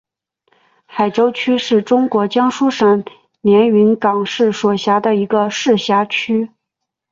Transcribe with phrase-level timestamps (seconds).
[0.87, 3.05] 海州区是中国江苏省
[3.41, 6.49] 连云港市所辖的一个市辖区。